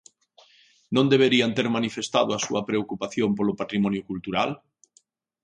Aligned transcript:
Non 0.95 1.05
deberían 1.13 1.51
ter 1.57 1.67
manifestado 1.77 2.29
a 2.33 2.43
súa 2.45 2.61
preocupación 2.69 3.29
polo 3.37 3.57
patrimonio 3.61 4.01
cultural? 4.09 4.49